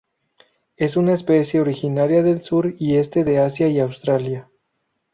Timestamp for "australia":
3.79-4.49